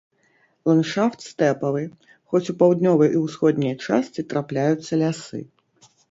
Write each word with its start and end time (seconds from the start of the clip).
Ландшафт 0.67 1.19
стэпавы, 1.29 1.83
хоць 2.31 2.49
у 2.53 2.55
паўднёвай 2.61 3.11
і 3.17 3.21
ўсходняй 3.25 3.75
частцы 3.85 4.25
трапляюцца 4.33 4.99
лясы. 5.03 5.41